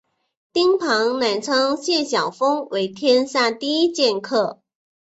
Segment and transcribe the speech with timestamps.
[0.51, 4.63] 丁鹏仍称谢晓峰为天下第一剑客。